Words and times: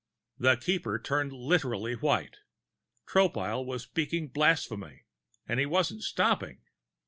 The 0.39 0.55
Keeper 0.57 0.97
turned 0.97 1.31
literally 1.31 1.93
white. 1.93 2.37
Tropile 3.07 3.63
was 3.63 3.83
speaking 3.83 4.29
blasphemy 4.29 5.03
and 5.47 5.59
he 5.59 5.67
wasn't 5.67 6.01
stopping. 6.01 6.61